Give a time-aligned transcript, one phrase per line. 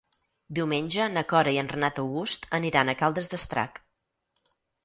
[0.59, 3.79] Diumenge na Cora i en Renat August aniran a Caldes d'Estrac.